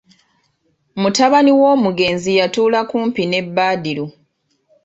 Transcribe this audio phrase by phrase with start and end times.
[1.01, 4.05] Mutabani w'Omugenzi yatuula kumpi ne Badru.